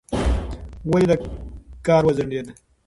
ولې 0.89 1.15
کار 1.85 2.03
وځنډېد؟ 2.05 2.47